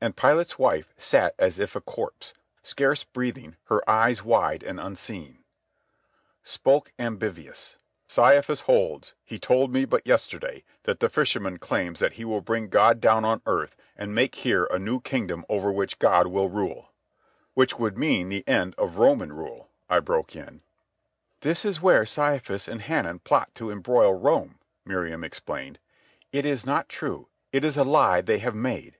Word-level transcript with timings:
And 0.00 0.16
Pilate's 0.16 0.60
wife 0.60 0.94
sat 0.96 1.34
as 1.40 1.58
if 1.58 1.74
a 1.74 1.80
corpse, 1.80 2.32
scarce 2.62 3.02
breathing, 3.02 3.56
her 3.64 3.82
eyes 3.90 4.22
wide 4.22 4.62
and 4.62 4.78
unseeing. 4.78 5.42
Spoke 6.44 6.92
Ambivius: 7.00 7.78
"Caiaphas 8.08 8.60
holds—he 8.60 9.40
told 9.40 9.72
me 9.72 9.84
but 9.84 10.06
yesterday—that 10.06 11.00
the 11.00 11.08
fisherman 11.08 11.58
claims 11.58 11.98
that 11.98 12.12
he 12.12 12.24
will 12.24 12.40
bring 12.40 12.68
God 12.68 13.00
down 13.00 13.24
on 13.24 13.42
earth 13.44 13.74
and 13.96 14.14
make 14.14 14.36
here 14.36 14.66
a 14.66 14.78
new 14.78 15.00
kingdom 15.00 15.44
over 15.48 15.72
which 15.72 15.98
God 15.98 16.28
will 16.28 16.48
rule—" 16.48 16.92
"Which 17.54 17.76
would 17.80 17.98
mean 17.98 18.28
the 18.28 18.46
end 18.46 18.76
of 18.78 18.98
Roman 18.98 19.32
rule," 19.32 19.68
I 19.90 19.98
broke 19.98 20.36
in. 20.36 20.60
"That 21.40 21.64
is 21.64 21.80
where 21.80 22.06
Caiaphas 22.06 22.68
and 22.68 22.82
Hanan 22.82 23.18
plot 23.18 23.52
to 23.56 23.72
embroil 23.72 24.14
Rome," 24.14 24.60
Miriam 24.84 25.24
explained. 25.24 25.80
"It 26.30 26.46
is 26.46 26.64
not 26.64 26.88
true. 26.88 27.26
It 27.50 27.64
is 27.64 27.76
a 27.76 27.82
lie 27.82 28.20
they 28.20 28.38
have 28.38 28.54
made." 28.54 28.94